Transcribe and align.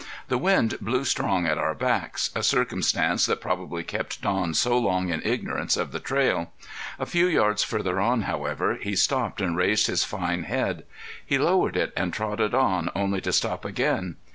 The 0.29 0.39
wind 0.39 0.79
blew 0.81 1.05
strong 1.05 1.45
at 1.45 1.59
our 1.59 1.75
backs, 1.75 2.31
a 2.35 2.41
circumstance 2.41 3.27
that 3.27 3.39
probably 3.39 3.83
kept 3.83 4.23
Don 4.23 4.55
so 4.55 4.75
long 4.79 5.09
in 5.09 5.21
ignorance 5.23 5.77
of 5.77 5.91
the 5.91 5.99
trail. 5.99 6.51
A 6.97 7.05
few 7.05 7.27
yards 7.27 7.63
further 7.63 7.99
on, 7.99 8.23
however, 8.23 8.79
he 8.81 8.95
stopped 8.95 9.41
and 9.41 9.55
raised 9.55 9.85
his 9.85 10.03
fine 10.03 10.45
head. 10.45 10.85
He 11.23 11.37
lowered 11.37 11.77
it 11.77 11.93
and 11.95 12.11
trotted 12.11 12.55
on 12.55 12.89
only 12.95 13.21
to 13.21 13.31
stop 13.31 13.63
again. 13.63 14.15